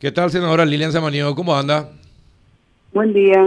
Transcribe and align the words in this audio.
¿Qué 0.00 0.12
tal, 0.12 0.30
senadora 0.30 0.64
Lilian 0.64 0.92
Samaniego? 0.92 1.34
¿Cómo 1.34 1.56
anda? 1.56 1.90
Buen 2.92 3.12
día. 3.12 3.44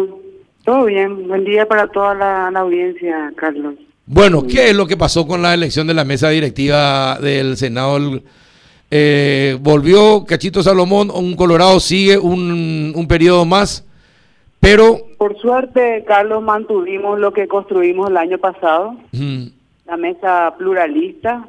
Todo 0.65 0.83
bien. 0.83 1.29
Buen 1.29 1.45
día 1.45 1.65
para 1.65 1.87
toda 1.87 2.13
la, 2.13 2.47
audiencia, 2.59 3.31
Carlos. 3.37 3.75
Bueno, 4.05 4.43
¿qué 4.45 4.71
es 4.71 4.75
lo 4.75 4.85
que 4.85 4.97
pasó 4.97 5.25
con 5.25 5.41
la 5.41 5.53
elección 5.53 5.87
de 5.87 5.93
la 5.93 6.03
mesa 6.03 6.27
directiva 6.27 7.17
del 7.19 7.55
Senado? 7.55 7.97
Eh, 8.89 9.57
volvió 9.61 10.25
Cachito 10.25 10.61
Salomón, 10.61 11.09
un 11.09 11.37
Colorado 11.37 11.79
sigue 11.79 12.17
un, 12.17 12.91
un 12.97 13.07
periodo 13.07 13.45
más, 13.45 13.87
pero... 14.59 14.97
Por 15.17 15.37
suerte, 15.37 16.03
Carlos, 16.05 16.43
mantuvimos 16.43 17.17
lo 17.17 17.31
que 17.31 17.47
construimos 17.47 18.09
el 18.09 18.17
año 18.17 18.37
pasado, 18.39 18.97
la 19.85 19.95
mesa 19.95 20.53
pluralista, 20.57 21.47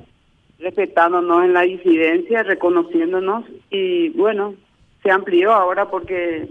respetándonos 0.60 1.44
en 1.44 1.54
la 1.54 1.62
disidencia, 1.62 2.44
reconociéndonos 2.44 3.42
y 3.68 4.10
bueno, 4.10 4.54
se 5.02 5.10
amplió 5.10 5.52
ahora 5.52 5.88
porque 5.90 6.48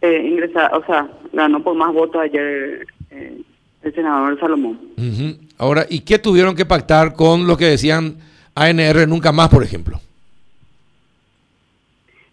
eh, 0.00 0.22
ingresa, 0.24 0.70
o 0.74 0.84
sea, 0.84 1.08
ganó 1.32 1.62
por 1.62 1.74
más 1.74 1.92
votos 1.92 2.20
ayer 2.22 2.86
eh, 3.10 3.40
el 3.82 3.94
senador 3.94 4.38
Salomón. 4.38 4.78
Ahora, 5.56 5.86
¿y 5.88 6.00
qué 6.00 6.18
tuvieron 6.18 6.54
que 6.54 6.66
pactar 6.66 7.14
con 7.14 7.46
lo 7.46 7.56
que 7.56 7.64
decían 7.64 8.18
ANR 8.54 9.08
nunca 9.08 9.32
más, 9.32 9.48
por 9.48 9.62
ejemplo? 9.62 10.00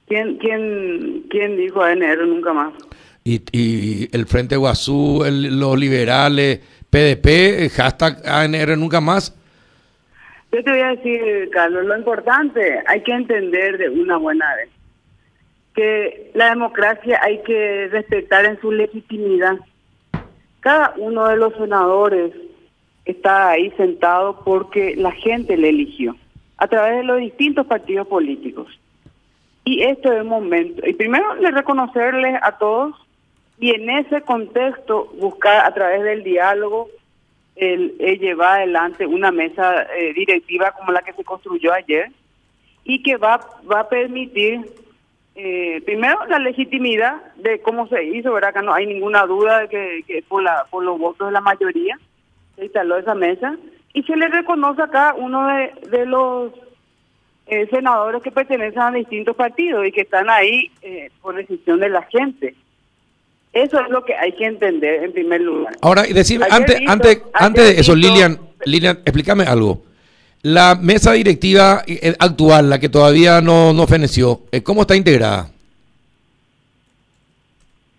¿Quién, 0.08 0.38
quién, 0.38 1.26
quién 1.30 1.58
dijo 1.58 1.82
ANR 1.82 2.27
nunca 2.27 2.54
más? 2.54 2.74
Y, 3.24 3.41
y 3.52 4.16
el 4.16 4.27
Frente 4.27 4.55
Guazú, 4.55 5.24
los 5.27 5.80
liberales, 5.80 6.60
PDP, 6.91 7.72
hashtag 7.72 8.22
ANR 8.27 8.77
nunca 8.77 9.02
más. 9.02 9.36
Yo 10.52 10.63
te 10.63 10.72
voy 10.72 10.82
a 10.82 10.96
decir, 10.96 11.50
Carlos, 11.52 11.86
lo 11.86 11.98
importante 11.98 12.80
hay 12.86 13.02
que 13.02 13.12
entender 13.12 13.80
de 13.80 13.90
una 13.90 14.18
buena 14.18 14.46
vez 14.55 14.70
que 15.76 16.32
la 16.34 16.50
democracia 16.50 17.20
hay 17.22 17.44
que 17.44 17.90
respetar 17.92 18.46
en 18.46 18.60
su 18.62 18.72
legitimidad. 18.72 19.58
Cada 20.62 20.94
uno 20.98 21.27
de 21.27 21.36
los 21.36 21.54
senadores 21.55 22.34
está 23.04 23.49
ahí 23.52 23.70
sentado 23.72 24.41
porque 24.44 24.96
la 24.96 25.12
gente 25.12 25.58
le 25.58 25.70
eligió 25.70 26.16
a 26.58 26.68
través 26.68 26.98
de 26.98 27.04
los 27.04 27.20
distintos 27.20 27.68
partidos 27.68 28.08
políticos. 28.08 28.68
Y 29.66 29.84
esto 29.84 30.12
es 30.12 30.20
el 30.20 30.26
momento. 30.26 30.88
Y 30.88 30.94
primero, 30.94 31.36
le 31.36 31.52
reconocerles 31.52 32.40
a 32.42 32.58
todos 32.58 32.96
y 33.60 33.71
en 33.71 33.90
ese 33.90 34.21
contexto 34.21 35.12
buscar 35.20 35.66
a 35.66 35.74
través 35.74 36.04
del 36.04 36.24
diálogo 36.24 36.90
el, 37.55 37.98
llevar 38.20 38.60
adelante 38.60 39.05
una 39.05 39.32
mesa 39.32 39.84
eh, 39.98 40.14
directiva 40.14 40.71
como 40.71 40.92
la 40.92 41.02
que 41.02 41.14
se 41.14 41.24
construyó 41.24 41.74
ayer 41.74 42.12
y 42.84 43.02
que 43.02 43.18
va, 43.18 43.40
va 43.70 43.82
a 43.82 43.90
permitir 43.90 44.62
eh, 45.36 45.82
primero 45.84 46.26
la 46.28 46.40
legitimidad 46.40 47.22
de 47.36 47.60
cómo 47.60 47.88
se 47.90 48.04
hizo, 48.05 48.32
¿verdad? 48.32 48.54
Que 48.54 48.62
no 48.62 48.74
hay 48.74 48.86
ninguna 48.86 49.26
duda 49.26 49.60
de 49.60 50.04
que, 50.05 50.24
por, 50.27 50.42
la, 50.42 50.66
por 50.70 50.84
los 50.84 50.98
votos 50.98 51.27
de 51.27 51.34
la 51.34 51.42
mayoría 51.42 52.00
se 52.55 52.64
instaló 52.64 52.98
esa 52.98 53.16
mesa 53.16 53.58
y 53.94 54.04
se 54.04 54.16
le 54.16 54.30
reconoce 54.30 54.82
acá 54.82 55.14
uno 55.18 55.46
de, 55.48 56.05
los 56.05 56.54
eh, 57.48 57.68
senadores 57.70 58.24
que 58.24 58.32
pertenecen 58.32 58.80
a 58.80 58.92
distintos 58.92 59.36
partidos 59.36 59.86
y 59.86 59.92
que 59.92 60.02
están 60.02 60.30
ahí 60.30 60.72
eh, 60.82 61.12
por 61.22 61.36
decisión 61.36 61.82
de 61.82 61.90
la 61.90 62.04
gente. 62.04 62.55
Eso 63.52 63.80
es 63.80 63.90
lo 63.90 64.06
que 64.06 64.16
hay 64.16 64.34
que 64.34 64.46
entender 64.46 65.03
en 65.03 65.14
primer 65.14 65.42
lugar. 65.42 65.74
Ahora, 65.81 66.03
decime, 66.03 66.46
antes, 66.50 66.80
antes, 66.88 67.22
antes 67.34 67.75
de 67.75 67.81
eso, 67.81 67.96
Lilian, 67.96 68.40
Lilian, 68.66 69.00
explícame 69.06 69.44
algo. 69.44 69.81
La 70.46 70.75
mesa 70.75 71.13
directiva 71.13 71.81
eh, 71.88 72.16
actual, 72.19 72.69
la 72.69 72.79
que 72.79 72.88
todavía 72.88 73.41
no, 73.41 73.74
no 73.74 73.88
feneció, 73.88 74.41
eh, 74.52 74.62
¿cómo 74.62 74.81
está 74.81 74.96
integrada? 74.96 75.50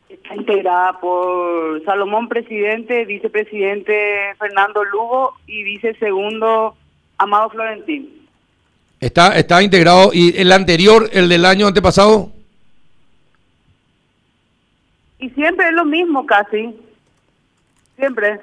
Está 0.09 0.37
integrada 0.37 0.93
por 1.01 1.85
Salomón, 1.85 2.29
presidente, 2.29 3.05
vicepresidente 3.05 4.33
Fernando 4.39 4.85
Lugo 4.85 5.35
y 5.49 5.65
vice 5.65 5.95
segundo 5.95 6.77
Amado 7.19 7.51
Florentín. 7.51 8.29
Está, 9.01 9.37
está 9.37 9.61
integrado. 9.61 10.11
¿Y 10.13 10.41
el 10.41 10.53
anterior, 10.53 11.11
el 11.13 11.29
del 11.29 11.47
año 11.47 11.67
antepasado? 11.67 12.31
Y 15.19 15.31
siempre 15.31 15.67
es 15.67 15.73
lo 15.73 15.85
mismo 15.85 16.25
casi. 16.25 16.77
Siempre. 17.97 18.39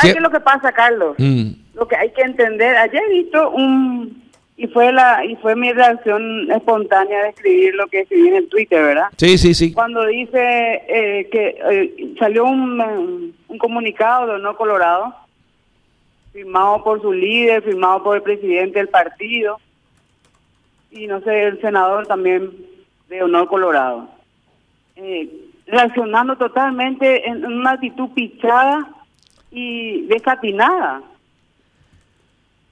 ¿Sabes 0.00 0.12
qué 0.14 0.18
es 0.18 0.22
lo 0.22 0.30
que 0.30 0.40
pasa, 0.40 0.72
Carlos? 0.72 1.14
Mm 1.18 1.68
lo 1.78 1.86
que 1.86 1.96
hay 1.96 2.10
que 2.10 2.22
entender, 2.22 2.76
ayer 2.76 3.02
he 3.08 3.12
visto 3.14 3.50
un 3.50 4.28
y 4.56 4.66
fue 4.66 4.92
la 4.92 5.24
y 5.24 5.36
fue 5.36 5.54
mi 5.54 5.72
reacción 5.72 6.50
espontánea 6.50 7.22
de 7.22 7.28
escribir 7.28 7.74
lo 7.76 7.86
que 7.86 8.00
escribí 8.00 8.28
en 8.28 8.48
Twitter, 8.48 8.82
¿verdad? 8.82 9.08
Sí, 9.16 9.38
sí, 9.38 9.54
sí. 9.54 9.72
Cuando 9.72 10.04
dice 10.06 10.82
eh, 10.88 11.28
que 11.30 11.56
eh, 11.70 12.14
salió 12.18 12.44
un, 12.44 13.32
un 13.46 13.58
comunicado 13.58 14.26
de 14.26 14.32
Honor 14.32 14.56
Colorado, 14.56 15.14
firmado 16.32 16.82
por 16.82 17.00
su 17.00 17.12
líder, 17.12 17.62
firmado 17.62 18.02
por 18.02 18.16
el 18.16 18.22
presidente 18.22 18.80
del 18.80 18.88
partido, 18.88 19.60
y 20.90 21.06
no 21.06 21.20
sé, 21.20 21.44
el 21.44 21.60
senador 21.60 22.08
también 22.08 22.50
de 23.08 23.22
Honor 23.22 23.46
Colorado. 23.46 24.08
Eh, 24.96 25.30
reaccionando 25.68 26.36
totalmente 26.36 27.28
en 27.28 27.46
una 27.46 27.72
actitud 27.72 28.08
pichada 28.12 28.97
y 29.50 30.06
desatinada. 30.06 31.02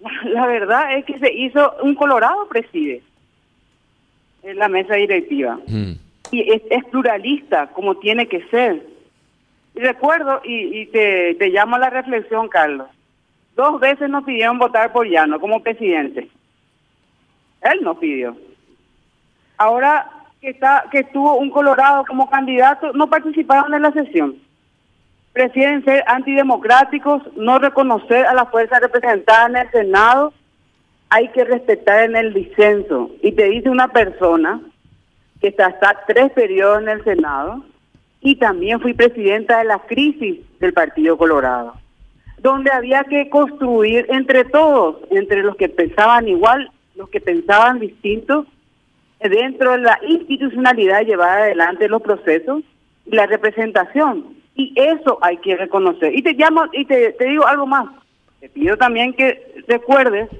La 0.24 0.46
verdad 0.46 0.96
es 0.96 1.04
que 1.04 1.18
se 1.18 1.32
hizo 1.32 1.74
un 1.82 1.94
Colorado 1.94 2.48
preside 2.48 3.02
en 4.42 4.58
la 4.58 4.68
mesa 4.68 4.94
directiva. 4.94 5.58
Mm. 5.66 5.92
Y 6.32 6.52
es, 6.52 6.84
pluralista, 6.86 7.68
como 7.68 7.96
tiene 7.96 8.26
que 8.26 8.42
ser. 8.48 8.84
Y 9.74 9.80
recuerdo, 9.80 10.40
y, 10.44 10.86
te, 10.86 11.34
te 11.34 11.50
llamo 11.50 11.76
a 11.76 11.80
la 11.80 11.90
reflexión, 11.90 12.48
Carlos. 12.48 12.88
Dos 13.54 13.80
veces 13.80 14.10
nos 14.10 14.24
pidieron 14.24 14.58
votar 14.58 14.92
por 14.92 15.06
Llano 15.06 15.38
como 15.38 15.62
presidente. 15.62 16.28
Él 17.62 17.80
nos 17.82 17.96
pidió. 17.98 18.36
Ahora 19.56 20.10
que 20.40 20.50
está 20.50 20.84
que 20.90 21.00
estuvo 21.00 21.36
un 21.36 21.50
Colorado 21.50 22.04
como 22.06 22.28
candidato, 22.28 22.92
no 22.92 23.08
participaron 23.08 23.72
en 23.72 23.82
la 23.82 23.92
sesión 23.92 24.36
prefieren 25.36 25.84
ser 25.84 26.02
antidemocráticos, 26.06 27.22
no 27.36 27.58
reconocer 27.58 28.24
a 28.24 28.32
la 28.32 28.46
fuerza 28.46 28.80
representada 28.80 29.48
en 29.48 29.56
el 29.56 29.70
Senado, 29.70 30.32
hay 31.10 31.28
que 31.28 31.44
respetar 31.44 32.04
en 32.04 32.16
el 32.16 32.32
disenso. 32.32 33.10
Y 33.20 33.32
te 33.32 33.44
dice 33.44 33.68
una 33.68 33.88
persona 33.88 34.62
que 35.42 35.48
está 35.48 35.66
hasta 35.66 36.04
tres 36.06 36.32
periodos 36.32 36.80
en 36.80 36.88
el 36.88 37.04
Senado 37.04 37.62
y 38.22 38.36
también 38.36 38.80
fui 38.80 38.94
presidenta 38.94 39.58
de 39.58 39.64
la 39.64 39.80
crisis 39.80 40.38
del 40.58 40.72
Partido 40.72 41.18
Colorado, 41.18 41.74
donde 42.38 42.70
había 42.70 43.04
que 43.04 43.28
construir 43.28 44.06
entre 44.08 44.46
todos, 44.46 45.02
entre 45.10 45.42
los 45.42 45.54
que 45.56 45.68
pensaban 45.68 46.28
igual, 46.28 46.70
los 46.94 47.10
que 47.10 47.20
pensaban 47.20 47.78
distintos, 47.78 48.46
dentro 49.20 49.72
de 49.72 49.78
la 49.80 49.98
institucionalidad 50.08 51.02
llevada 51.02 51.42
adelante 51.42 51.90
los 51.90 52.00
procesos 52.00 52.62
y 53.04 53.14
la 53.14 53.26
representación. 53.26 54.35
Y 54.56 54.72
eso 54.74 55.18
hay 55.20 55.36
que 55.36 55.54
reconocer. 55.54 56.16
Y 56.16 56.22
te 56.22 56.32
llamo 56.32 56.64
y 56.72 56.86
te, 56.86 57.14
digo 57.20 57.46
algo 57.46 57.66
más. 57.66 57.88
Te 58.40 58.48
pido 58.48 58.76
también 58.76 59.12
que 59.12 59.62
recuerdes 59.68 60.30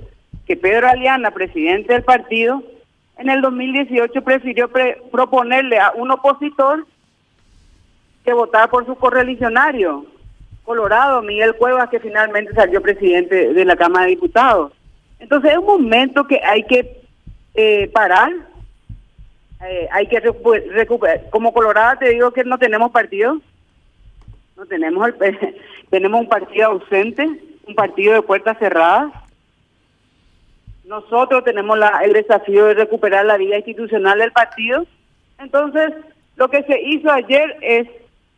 que 0.47 0.57
Pedro 0.57 0.89
Aliana, 0.89 1.31
presidente 1.31 1.93
del 1.93 2.03
partido, 2.03 2.63
en 3.19 3.29
el 3.29 3.43
2018 3.43 4.23
prefirió 4.23 4.71
proponerle 5.11 5.79
a 5.79 5.93
un 5.93 6.11
opositor 6.11 6.87
que 8.25 8.33
votara 8.33 8.69
por 8.69 8.87
su 8.87 8.97
correligionario, 8.97 10.07
Colorado, 10.65 11.23
Miguel 11.23 11.55
Cuevas, 11.55 11.89
que 11.91 12.01
finalmente 12.01 12.55
salió 12.55 12.81
presidente 12.81 13.53
de 13.53 13.65
la 13.65 13.77
Cámara 13.77 14.05
de 14.07 14.11
Diputados. 14.11 14.73
Entonces 15.19 15.53
es 15.53 15.59
un 15.59 15.67
momento 15.67 16.27
que 16.27 16.41
hay 16.43 16.63
que 16.65 17.03
eh, 17.55 17.89
parar, 17.93 18.33
eh, 19.65 19.89
hay 19.93 20.07
que 20.09 20.21
recuperar. 20.21 21.31
Como 21.31 21.53
Colorado 21.53 21.99
te 21.99 22.11
digo 22.11 22.33
que 22.33 22.45
no 22.45 22.59
tenemos 22.59 22.91
partido, 22.91 23.41
no 24.57 24.67
tenemos 24.67 25.09
tenemos 25.91 26.21
un 26.21 26.29
partido 26.29 26.67
ausente, 26.69 27.29
un 27.67 27.75
partido 27.75 28.15
de 28.15 28.23
puertas 28.23 28.59
cerradas. 28.59 29.13
Nosotros 30.85 31.45
tenemos 31.45 31.79
la, 31.79 32.01
el 32.05 32.13
desafío 32.13 32.67
de 32.67 32.75
recuperar 32.75 33.27
la 33.27 33.37
vida 33.37 33.57
institucional 33.57 34.19
del 34.19 34.33
partido. 34.33 34.87
Entonces, 35.39 35.93
lo 36.37 36.49
que 36.49 36.63
se 36.63 36.81
hizo 36.81 37.11
ayer 37.11 37.57
es, 37.61 37.89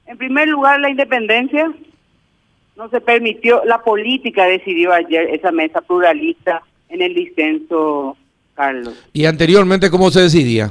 en 0.06 0.17
primer 0.17 0.49
lugar, 0.49 0.81
la 0.81 0.91
independencia. 0.91 1.70
No 2.76 2.88
se 2.91 3.00
permitió, 3.00 3.65
la 3.65 3.82
política 3.82 4.44
decidió 4.44 4.93
ayer 4.93 5.29
esa 5.31 5.50
mesa 5.50 5.81
pluralista 5.81 6.62
en 6.88 7.03
el 7.03 7.12
disenso, 7.12 8.17
Carlos. 8.55 9.09
¿Y 9.12 9.26
anteriormente 9.26 9.91
cómo 9.91 10.11
se 10.11 10.20
decidía? 10.20 10.70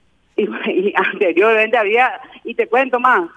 y 0.36 0.94
anteriormente 0.94 1.76
había, 1.76 2.20
y 2.44 2.54
te 2.54 2.68
cuento 2.68 3.00
más, 3.00 3.28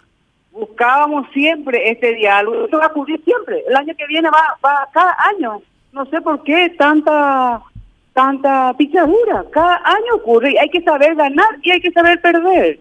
buscábamos 0.53 1.27
siempre 1.33 1.89
este 1.89 2.13
diálogo. 2.13 2.65
Esto 2.65 2.77
va 2.77 2.85
a 2.85 2.89
ocurrir 2.89 3.21
siempre. 3.25 3.63
El 3.67 3.75
año 3.75 3.93
que 3.97 4.07
viene 4.07 4.29
va, 4.29 4.57
va 4.63 4.87
cada 4.93 5.15
año. 5.35 5.61
No 5.91 6.05
sé 6.05 6.21
por 6.21 6.43
qué 6.43 6.69
tanta 6.77 7.61
tanta 8.13 8.73
pichadura. 8.77 9.43
Cada 9.51 9.81
año 9.83 10.15
ocurre 10.15 10.51
y 10.51 10.57
hay 10.57 10.69
que 10.69 10.81
saber 10.81 11.15
ganar 11.15 11.47
y 11.61 11.71
hay 11.71 11.81
que 11.81 11.91
saber 11.91 12.21
perder. 12.21 12.79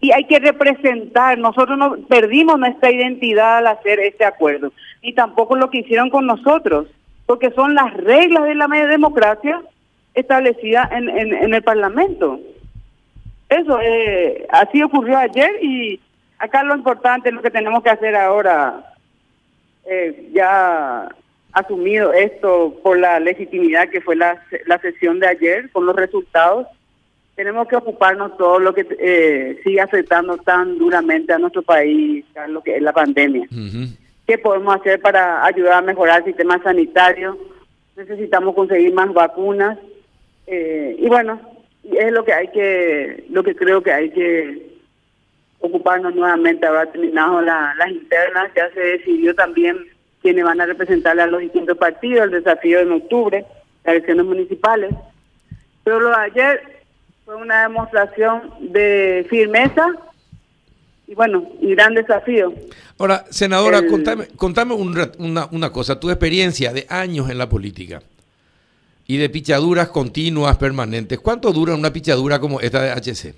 Y 0.00 0.12
hay 0.12 0.24
que 0.24 0.38
representar. 0.38 1.38
Nosotros 1.38 1.78
no 1.78 1.96
perdimos 2.08 2.58
nuestra 2.58 2.90
identidad 2.90 3.58
al 3.58 3.68
hacer 3.68 4.00
este 4.00 4.24
acuerdo. 4.24 4.72
Y 5.00 5.14
tampoco 5.14 5.56
lo 5.56 5.70
que 5.70 5.78
hicieron 5.78 6.10
con 6.10 6.26
nosotros. 6.26 6.88
Porque 7.24 7.50
son 7.52 7.74
las 7.74 7.92
reglas 7.94 8.44
de 8.44 8.54
la 8.54 8.68
democracia 8.68 9.60
establecidas 10.14 10.90
en, 10.92 11.08
en, 11.08 11.54
el 11.54 11.62
Parlamento. 11.62 12.40
Eso, 13.48 13.78
eh, 13.80 14.46
así 14.50 14.82
ocurrió 14.82 15.18
ayer 15.18 15.50
y 15.62 16.00
acá 16.38 16.62
lo 16.62 16.74
importante, 16.74 17.32
lo 17.32 17.42
que 17.42 17.50
tenemos 17.50 17.82
que 17.82 17.90
hacer 17.90 18.14
ahora, 18.16 18.94
eh, 19.84 20.30
ya 20.32 21.08
asumido 21.52 22.12
esto 22.12 22.78
por 22.82 22.98
la 22.98 23.18
legitimidad 23.18 23.88
que 23.88 24.00
fue 24.00 24.16
la, 24.16 24.42
la 24.66 24.78
sesión 24.78 25.20
de 25.20 25.28
ayer, 25.28 25.70
con 25.70 25.86
los 25.86 25.96
resultados, 25.96 26.66
tenemos 27.36 27.68
que 27.68 27.76
ocuparnos 27.76 28.36
todo 28.38 28.58
lo 28.58 28.74
que 28.74 28.86
eh, 28.98 29.60
sigue 29.62 29.80
afectando 29.80 30.38
tan 30.38 30.78
duramente 30.78 31.34
a 31.34 31.38
nuestro 31.38 31.62
país, 31.62 32.24
lo 32.48 32.62
que 32.62 32.76
es 32.76 32.82
la 32.82 32.94
pandemia. 32.94 33.46
¿Qué 34.26 34.38
podemos 34.38 34.74
hacer 34.74 35.00
para 35.00 35.44
ayudar 35.44 35.74
a 35.74 35.82
mejorar 35.82 36.20
el 36.20 36.24
sistema 36.24 36.60
sanitario? 36.62 37.38
Necesitamos 37.94 38.54
conseguir 38.54 38.92
más 38.94 39.12
vacunas. 39.12 39.78
Eh, 40.46 40.96
y 40.98 41.06
bueno, 41.08 41.38
es 41.84 42.10
lo 42.10 42.24
que 42.24 42.32
hay 42.32 42.48
que, 42.48 43.24
lo 43.28 43.44
que 43.44 43.54
creo 43.54 43.82
que 43.82 43.92
hay 43.92 44.10
que 44.10 44.65
ocuparnos 45.60 46.14
nuevamente. 46.14 46.66
Habrá 46.66 46.90
terminado 46.90 47.40
la, 47.40 47.74
las 47.76 47.90
internas, 47.90 48.50
ya 48.56 48.70
se 48.72 48.80
decidió 48.80 49.34
también 49.34 49.76
quienes 50.22 50.44
van 50.44 50.60
a 50.60 50.66
representar 50.66 51.18
a 51.20 51.26
los 51.26 51.40
distintos 51.40 51.76
partidos, 51.78 52.24
el 52.24 52.30
desafío 52.30 52.80
en 52.80 52.92
octubre, 52.92 53.44
las 53.84 53.94
elecciones 53.94 54.26
municipales. 54.26 54.94
Pero 55.84 56.00
lo 56.00 56.08
de 56.08 56.16
ayer 56.16 56.82
fue 57.24 57.36
una 57.36 57.62
demostración 57.62 58.52
de 58.60 59.26
firmeza 59.30 59.86
y 61.06 61.14
bueno, 61.14 61.46
y 61.60 61.74
gran 61.74 61.94
desafío. 61.94 62.52
Ahora, 62.98 63.24
senadora, 63.30 63.86
contame, 63.86 64.26
contame 64.34 64.74
una, 64.74 65.48
una 65.52 65.70
cosa, 65.70 66.00
tu 66.00 66.10
experiencia 66.10 66.72
de 66.72 66.86
años 66.88 67.30
en 67.30 67.38
la 67.38 67.48
política 67.48 68.02
y 69.06 69.18
de 69.18 69.28
pichaduras 69.28 69.88
continuas, 69.88 70.56
permanentes. 70.56 71.20
¿Cuánto 71.20 71.52
dura 71.52 71.74
una 71.74 71.92
pichadura 71.92 72.40
como 72.40 72.60
esta 72.60 72.82
de 72.82 72.90
HC, 72.90 73.34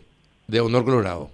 de 0.46 0.60
Honor 0.60 0.84
Colorado? 0.84 1.30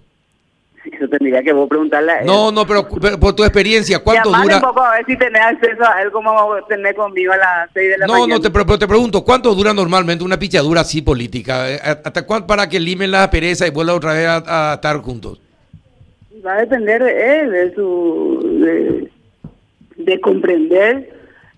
Eso 0.91 1.07
tendría 1.07 1.41
que 1.41 1.53
vos 1.53 1.67
preguntarle 1.67 2.11
a 2.11 2.19
él. 2.19 2.25
No, 2.25 2.51
no, 2.51 2.65
pero, 2.65 2.87
por 2.87 3.35
tu 3.35 3.43
experiencia, 3.43 3.99
¿cuánto 3.99 4.29
dura? 4.29 4.55
un 4.55 4.61
poco 4.61 4.81
a 4.81 4.95
ver 4.95 5.05
si 5.05 5.17
tenés 5.17 5.41
acceso 5.41 5.83
a 5.83 6.01
él, 6.01 6.11
como 6.11 6.55
tener 6.67 6.95
conmigo 6.95 7.33
a 7.33 7.37
las 7.37 7.69
6 7.73 7.89
de 7.89 7.97
la 7.97 8.07
no, 8.07 8.13
mañana. 8.13 8.29
No, 8.29 8.35
no, 8.35 8.41
te, 8.41 8.49
pero 8.51 8.79
te 8.79 8.87
pregunto, 8.87 9.23
¿cuánto 9.23 9.53
dura 9.55 9.73
normalmente 9.73 10.23
una 10.23 10.37
pichadura 10.37 10.81
así 10.81 11.01
política? 11.01 11.69
Eh, 11.69 11.79
¿Hasta 11.81 12.25
cuánto 12.25 12.47
para 12.47 12.69
que 12.69 12.79
limen 12.79 13.11
la 13.11 13.29
pereza 13.29 13.67
y 13.67 13.71
vuelvan 13.71 13.95
otra 13.95 14.13
vez 14.13 14.27
a, 14.27 14.73
estar 14.75 14.97
juntos? 14.97 15.41
Va 16.45 16.53
a 16.53 16.61
depender 16.61 17.03
de 17.03 17.39
él, 17.39 17.51
de 17.51 17.75
su... 17.75 19.09
de, 19.97 20.21
comprender 20.21 21.09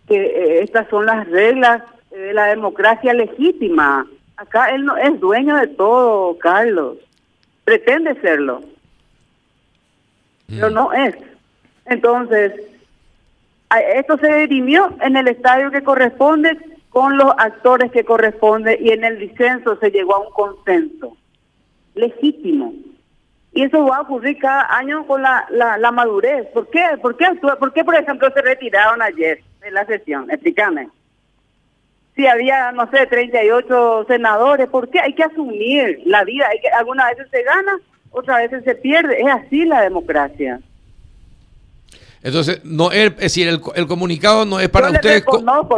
que 0.08 0.16
eh, 0.16 0.64
estas 0.64 0.88
son 0.90 1.06
las 1.06 1.28
reglas 1.28 1.84
de 2.12 2.34
la 2.34 2.46
democracia 2.46 3.14
legítima. 3.14 4.08
Acá 4.38 4.72
él 4.74 4.86
no 4.86 4.96
es 4.96 5.20
dueño 5.20 5.58
de 5.58 5.68
todo, 5.68 6.38
Carlos. 6.38 6.98
Pretende 7.66 8.16
serlo 8.22 8.62
pero 10.48 10.70
no 10.70 10.94
es. 10.94 11.16
Entonces, 11.86 12.54
esto 13.94 14.18
se 14.18 14.34
dirimió 14.48 14.96
en 15.02 15.18
el 15.18 15.28
estadio 15.28 15.72
que 15.72 15.84
corresponde 15.84 16.58
con 16.90 17.18
los 17.18 17.32
actores 17.38 17.92
que 17.92 18.04
corresponde 18.04 18.78
y 18.82 18.90
en 18.90 19.04
el 19.04 19.20
disenso 19.20 19.78
se 19.78 19.92
llegó 19.92 20.16
a 20.16 20.20
un 20.20 20.32
consenso 20.32 21.18
legítimo. 21.96 22.74
Y 23.54 23.64
eso 23.64 23.86
va 23.86 23.98
a 23.98 24.02
ocurrir 24.02 24.38
cada 24.38 24.76
año 24.78 25.06
con 25.08 25.22
la, 25.22 25.48
la, 25.50 25.92
madurez. 25.92 26.48
¿Por 26.54 26.70
qué? 26.70 26.84
¿Por 27.02 27.18
qué? 27.18 27.26
¿Por 27.36 27.74
qué, 27.74 27.84
por 27.84 27.96
ejemplo, 27.96 28.30
se 28.32 28.42
retiraron 28.42 29.02
ayer 29.02 29.42
de 29.62 29.72
la 29.72 29.86
sesión? 29.86 30.30
Explícame. 30.30 30.90
Si 32.16 32.28
había, 32.28 32.72
no 32.72 32.90
sé, 32.90 33.06
38 33.08 34.06
senadores, 34.08 34.68
¿por 34.70 34.90
qué? 34.90 35.00
Hay 35.00 35.14
que 35.14 35.24
asumir 35.24 36.02
la 36.06 36.24
vida. 36.24 36.48
Hay 36.50 36.60
que, 36.60 36.70
algunas 36.70 37.10
veces 37.10 37.30
se 37.32 37.44
gana 37.44 37.80
otra 38.12 38.38
vez 38.38 38.51
se 38.63 38.75
pierde. 38.75 39.19
Es 39.19 39.27
así 39.27 39.65
la 39.65 39.81
democracia. 39.81 40.59
Entonces, 42.24 42.63
no 42.65 42.92
es, 42.92 43.15
decir, 43.18 43.48
el, 43.48 43.88
comunicado 43.88 44.45
no 44.45 44.59
es 44.59 44.69
para 44.69 44.89
ustedes. 44.89 45.24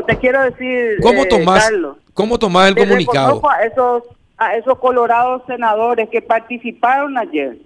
te 0.08 0.18
quiero 0.18 0.42
decir. 0.42 0.98
¿Cómo 1.02 1.26
tomás, 1.26 1.72
¿cómo 2.14 2.40
tomás 2.40 2.70
el 2.70 2.76
comunicado? 2.76 3.42
A 3.50 3.64
esos, 3.64 4.04
a 4.38 4.56
esos 4.56 4.80
colorados 4.80 5.44
senadores 5.46 6.10
que 6.10 6.22
participaron 6.22 7.18
ayer, 7.18 7.58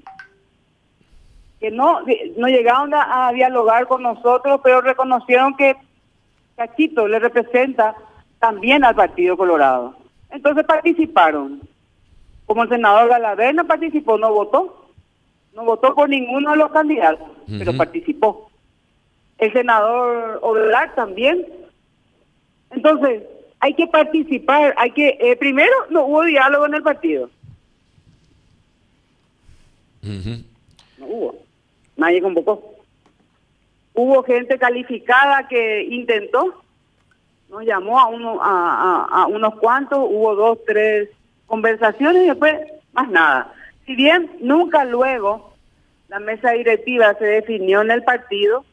que 1.60 1.72
no, 1.72 2.02
no 2.38 2.48
llegaron 2.48 2.94
a, 2.94 3.28
a 3.28 3.32
dialogar 3.32 3.88
con 3.88 4.02
nosotros, 4.02 4.60
pero 4.64 4.82
reconocieron 4.82 5.56
que 5.56 5.76
Cachito 6.58 7.08
le 7.08 7.20
representa 7.20 7.96
también 8.40 8.84
al 8.84 8.96
Partido 8.96 9.38
Colorado. 9.38 9.96
Entonces 10.30 10.66
participaron. 10.66 11.62
Como 12.46 12.64
el 12.64 12.70
senador 12.70 13.10
Galaver 13.10 13.56
no 13.56 13.66
participó, 13.66 14.18
no 14.18 14.34
votó. 14.34 14.90
No 15.54 15.64
votó 15.64 15.94
por 15.94 16.10
ninguno 16.10 16.52
de 16.52 16.58
los 16.58 16.72
candidatos, 16.72 17.28
pero 17.60 17.78
participó. 17.78 18.50
El 19.38 19.54
senador 19.54 20.40
Obrador 20.42 20.96
también. 20.96 21.46
Entonces, 22.72 23.24
hay 23.60 23.76
que 23.76 23.86
participar, 23.88 24.74
hay 24.78 24.92
que... 24.92 25.18
Eh, 25.20 25.36
primero, 25.36 25.74
no 25.90 26.06
hubo 26.06 26.24
diálogo 26.24 26.66
en 26.66 26.74
el 26.74 26.84
partido. 26.84 27.30
No 30.02 31.06
hubo. 31.06 31.36
Nadie 31.96 32.22
convocó. 32.22 32.74
Hubo 33.94 34.24
gente 34.24 34.58
calificada 34.58 35.48
que 35.48 35.84
intentó, 35.84 36.64
nos 37.48 37.64
llamó 37.64 38.00
a, 38.00 38.08
uno, 38.08 38.40
a, 38.42 39.06
a 39.06 39.28
unos 39.28 39.54
cuantos, 39.60 40.00
hubo 40.00 40.34
dos, 40.36 40.58
tres 40.66 41.10
conversaciones 41.54 42.24
y 42.24 42.30
después 42.30 42.56
más 42.94 43.08
nada. 43.12 43.54
Si 43.86 43.96
bien 43.96 44.28
nunca 44.40 44.86
luego 44.86 45.54
la 46.08 46.20
mesa 46.20 46.50
directiva 46.50 47.14
se 47.20 47.26
definió 47.26 47.84
en 47.84 47.92
el 47.92 48.02
partido, 48.02 48.66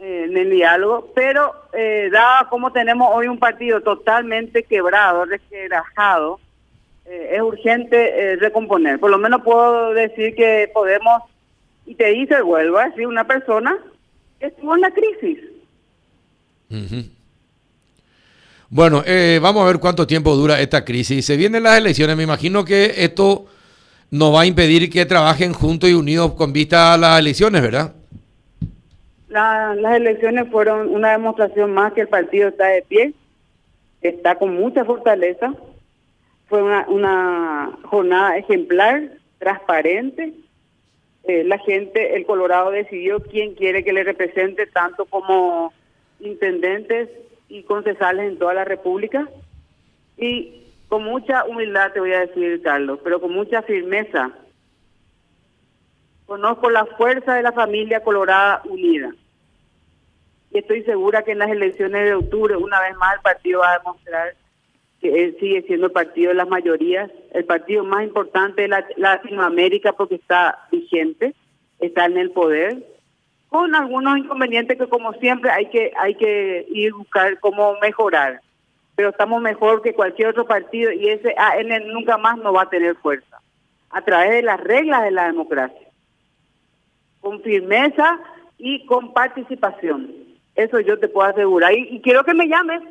eh, 0.00 0.24
en 0.28 0.36
el 0.36 0.50
diálogo, 0.50 1.12
pero 1.14 1.54
eh, 1.72 2.08
dada 2.10 2.48
como 2.48 2.72
tenemos 2.72 3.08
hoy 3.14 3.28
un 3.28 3.38
partido 3.38 3.80
totalmente 3.80 4.64
quebrado, 4.64 5.24
resquebrajado, 5.24 6.40
eh, 7.06 7.34
es 7.34 7.42
urgente 7.42 8.34
recomponer. 8.40 8.98
Por 8.98 9.12
lo 9.12 9.18
menos 9.18 9.42
puedo 9.42 9.94
decir 9.94 10.34
que 10.34 10.68
podemos, 10.74 11.22
y 11.86 11.94
te 11.94 12.06
dice, 12.06 12.42
vuelvo 12.42 12.78
a 12.78 12.88
decir, 12.88 13.06
una 13.06 13.24
persona 13.24 13.78
que 14.40 14.46
estuvo 14.46 14.74
en 14.74 14.80
la 14.80 14.90
crisis. 14.90 15.38
Bueno, 18.70 19.02
eh, 19.06 19.38
vamos 19.42 19.62
a 19.62 19.66
ver 19.66 19.78
cuánto 19.78 20.06
tiempo 20.06 20.34
dura 20.36 20.60
esta 20.60 20.84
crisis. 20.84 21.24
Se 21.24 21.38
vienen 21.38 21.62
las 21.62 21.78
elecciones, 21.78 22.16
me 22.16 22.24
imagino 22.24 22.66
que 22.66 22.92
esto 22.98 23.46
no 24.10 24.30
va 24.30 24.42
a 24.42 24.46
impedir 24.46 24.90
que 24.90 25.06
trabajen 25.06 25.54
juntos 25.54 25.88
y 25.88 25.94
unidos 25.94 26.34
con 26.34 26.52
vista 26.52 26.92
a 26.92 26.98
las 26.98 27.18
elecciones, 27.18 27.62
¿verdad? 27.62 27.94
las 29.28 29.96
elecciones 29.96 30.48
fueron 30.50 30.88
una 30.88 31.12
demostración 31.12 31.72
más 31.72 31.92
que 31.92 32.00
el 32.00 32.08
partido 32.08 32.48
está 32.48 32.66
de 32.68 32.82
pie, 32.82 33.12
está 34.00 34.36
con 34.36 34.54
mucha 34.54 34.84
fortaleza. 34.84 35.54
Fue 36.48 36.62
una, 36.62 37.78
jornada 37.84 38.38
ejemplar, 38.38 39.10
transparente. 39.38 40.32
Eh, 41.24 41.44
la 41.44 41.58
gente, 41.58 42.16
el 42.16 42.24
Colorado 42.24 42.70
decidió 42.70 43.20
quién 43.20 43.54
quiere 43.54 43.84
que 43.84 43.92
le 43.92 44.02
represente, 44.02 44.66
tanto 44.66 45.04
como 45.04 45.72
intendentes 46.20 47.10
y 47.48 47.62
concesales 47.62 48.28
en 48.30 48.38
toda 48.38 48.54
la 48.54 48.64
República. 48.64 49.28
Y 50.16 50.64
con 50.88 51.04
mucha 51.04 51.44
humildad 51.44 51.92
te 51.92 52.00
voy 52.00 52.12
a 52.12 52.26
decir, 52.26 52.62
Carlos, 52.62 53.00
pero 53.02 53.20
con 53.20 53.32
mucha 53.32 53.62
firmeza. 53.62 54.32
Conozco 56.26 56.70
la 56.70 56.84
fuerza 56.84 57.34
de 57.34 57.42
la 57.42 57.52
familia 57.52 58.02
Colorada 58.02 58.62
Unida. 58.64 59.14
Y 60.50 60.58
estoy 60.58 60.82
segura 60.82 61.22
que 61.22 61.32
en 61.32 61.38
las 61.38 61.50
elecciones 61.50 62.04
de 62.04 62.14
octubre, 62.14 62.56
una 62.56 62.80
vez 62.80 62.96
más, 62.96 63.14
el 63.16 63.20
partido 63.20 63.60
va 63.60 63.72
a 63.72 63.78
demostrar 63.78 64.34
que 65.00 65.24
él 65.24 65.36
sigue 65.38 65.62
siendo 65.62 65.86
el 65.86 65.92
partido 65.92 66.30
de 66.30 66.34
las 66.34 66.48
mayorías, 66.48 67.10
el 67.32 67.44
partido 67.44 67.84
más 67.84 68.02
importante 68.02 68.62
de 68.62 68.84
Latinoamérica 68.96 69.92
porque 69.92 70.16
está 70.16 70.66
vigente, 70.72 71.34
está 71.78 72.06
en 72.06 72.18
el 72.18 72.30
poder 72.30 72.82
con 73.48 73.74
algunos 73.74 74.18
inconvenientes 74.18 74.76
que 74.78 74.88
como 74.88 75.12
siempre 75.14 75.50
hay 75.50 75.66
que 75.66 75.92
hay 75.98 76.14
que 76.14 76.66
ir 76.70 76.92
a 76.92 76.96
buscar 76.96 77.40
cómo 77.40 77.76
mejorar. 77.80 78.40
Pero 78.94 79.10
estamos 79.10 79.40
mejor 79.40 79.80
que 79.82 79.94
cualquier 79.94 80.28
otro 80.28 80.44
partido 80.44 80.90
y 80.92 81.08
ese 81.08 81.34
AN 81.38 81.88
nunca 81.88 82.18
más 82.18 82.36
no 82.38 82.52
va 82.52 82.62
a 82.62 82.70
tener 82.70 82.96
fuerza 82.96 83.40
a 83.90 84.02
través 84.02 84.30
de 84.30 84.42
las 84.42 84.60
reglas 84.60 85.02
de 85.02 85.12
la 85.12 85.26
democracia. 85.26 85.88
Con 87.20 87.40
firmeza 87.42 88.18
y 88.58 88.84
con 88.86 89.12
participación. 89.12 90.12
Eso 90.54 90.80
yo 90.80 90.98
te 90.98 91.08
puedo 91.08 91.28
asegurar. 91.28 91.72
Y, 91.72 92.00
quiero 92.00 92.24
que 92.24 92.34
me 92.34 92.48
llames. 92.48 92.82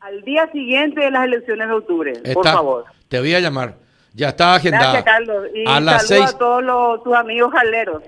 Al 0.00 0.22
día 0.22 0.50
siguiente 0.52 1.00
de 1.00 1.10
las 1.10 1.24
elecciones 1.24 1.66
de 1.66 1.74
octubre, 1.74 2.12
por 2.32 2.44
favor. 2.44 2.84
Te 3.08 3.18
voy 3.18 3.34
a 3.34 3.40
llamar. 3.40 3.74
Ya 4.14 4.28
está 4.28 4.54
agendada. 4.54 4.92
Gracias, 4.92 5.04
Carlos. 5.04 5.44
Y 5.52 5.68
a 5.68 5.80
las 5.80 6.06
seis... 6.06 6.34
a 6.34 6.38
todos 6.38 6.62
los, 6.62 7.02
tus 7.02 7.14
amigos 7.14 7.52
jaleros. 7.52 8.02